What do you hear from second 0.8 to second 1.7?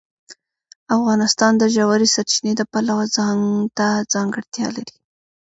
افغانستان د